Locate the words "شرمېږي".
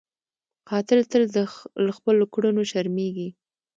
2.71-3.29